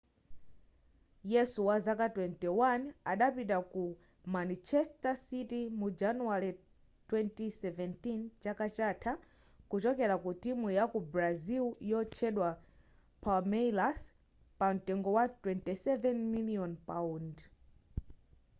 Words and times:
yesu 1.33 1.59
wazaka 1.69 2.05
21 2.15 2.83
adapita 3.11 3.57
ku 3.71 3.83
manchester 4.35 5.15
city 5.27 5.61
mu 5.79 5.87
januwale 5.99 6.49
2017 7.09 8.29
chaka 8.43 8.65
chatha 8.77 9.13
kuchokera 9.69 10.15
ku 10.23 10.31
timu 10.43 10.67
yaku 10.77 10.99
brazil 11.13 11.65
yotchedwa 11.91 12.49
palmeiras 13.23 13.99
pamtengo 14.59 15.09
wa 15.17 15.25
27 15.43 16.13
miliyoni 16.33 16.77
paundi 16.87 17.43